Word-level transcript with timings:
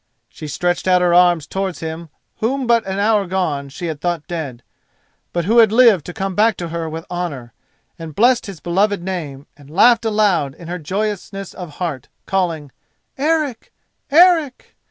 She 0.29 0.47
stretched 0.47 0.87
out 0.87 1.03
her 1.03 1.13
arms 1.13 1.45
towards 1.45 1.79
him 1.79 2.09
whom 2.37 2.65
but 2.65 2.83
an 2.87 2.97
hour 2.97 3.27
gone 3.27 3.69
she 3.69 3.85
had 3.85 4.01
thought 4.01 4.25
dead, 4.25 4.63
but 5.31 5.45
who 5.45 5.59
had 5.59 5.71
lived 5.71 6.07
to 6.07 6.11
come 6.13 6.33
back 6.33 6.57
to 6.57 6.69
her 6.69 6.89
with 6.89 7.05
honour, 7.11 7.53
and 7.99 8.15
blessed 8.15 8.47
his 8.47 8.59
beloved 8.59 9.03
name, 9.03 9.45
and 9.55 9.69
laughed 9.69 10.03
aloud 10.03 10.55
in 10.55 10.69
her 10.69 10.79
joyousness 10.79 11.53
of 11.53 11.73
heart, 11.75 12.07
calling: 12.25 12.71
"_Eric! 13.19 13.69
Eric! 14.09 14.75